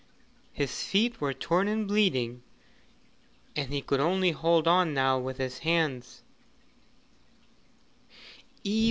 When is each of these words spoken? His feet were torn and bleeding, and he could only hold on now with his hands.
His 0.51 0.81
feet 0.81 1.21
were 1.21 1.31
torn 1.31 1.67
and 1.67 1.87
bleeding, 1.87 2.41
and 3.55 3.71
he 3.71 3.83
could 3.83 3.99
only 3.99 4.31
hold 4.31 4.67
on 4.67 4.95
now 4.95 5.19
with 5.19 5.37
his 5.37 5.59
hands. 5.59 6.23